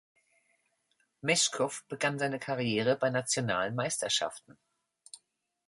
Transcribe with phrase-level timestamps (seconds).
[1.21, 4.57] Meschkow begann seine Karriere bei nationalen Meisterschaften.